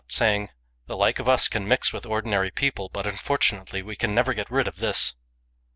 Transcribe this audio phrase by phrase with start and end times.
[0.07, 0.57] 90 STRANGE STORIES saying,"
[0.87, 4.49] The like of us can mix with ordinary people, but unfortunately we can never get
[4.49, 5.13] rid of this."